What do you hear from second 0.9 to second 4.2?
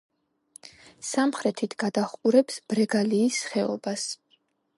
სამხრეთით გადაჰყურებს ბრეგალიის ხეობას.